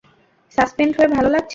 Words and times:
Suspend 0.55 0.93
হয়ে 0.97 1.09
ভালো 1.15 1.29
লাগছে? 1.29 1.49